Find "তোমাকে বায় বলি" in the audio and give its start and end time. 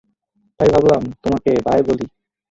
1.23-2.05